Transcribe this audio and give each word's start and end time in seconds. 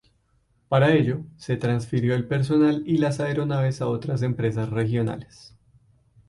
Para 0.67 0.91
ello, 0.95 1.25
se 1.37 1.57
transfirió 1.57 2.15
el 2.15 2.27
personal 2.27 2.81
y 2.87 2.97
las 2.97 3.19
aeronaves 3.19 3.81
a 3.81 3.87
otras 3.87 4.23
empresas 4.23 4.71
regionales. 4.71 5.53